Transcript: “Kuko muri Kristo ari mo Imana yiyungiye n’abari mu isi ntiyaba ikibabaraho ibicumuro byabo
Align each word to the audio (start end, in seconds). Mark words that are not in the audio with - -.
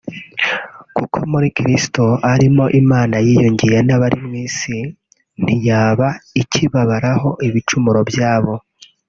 “Kuko 0.95 1.17
muri 1.31 1.47
Kristo 1.57 2.03
ari 2.33 2.47
mo 2.55 2.65
Imana 2.81 3.15
yiyungiye 3.25 3.77
n’abari 3.83 4.17
mu 4.27 4.33
isi 4.47 4.77
ntiyaba 5.43 6.07
ikibabaraho 6.41 7.29
ibicumuro 7.47 8.01
byabo 8.09 8.53